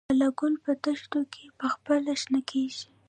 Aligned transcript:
لاله 0.07 0.29
ګل 0.39 0.53
په 0.65 0.71
دښتو 0.83 1.19
کې 1.33 1.43
پخپله 1.59 2.13
شنه 2.21 2.41
کیږي؟ 2.49 2.85